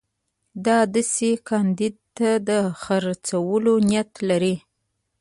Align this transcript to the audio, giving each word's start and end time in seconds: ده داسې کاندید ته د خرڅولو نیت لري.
ده 0.65 0.77
داسې 0.95 1.29
کاندید 1.47 1.95
ته 2.17 2.29
د 2.47 2.49
خرڅولو 2.81 3.73
نیت 3.89 4.11
لري. 4.29 4.55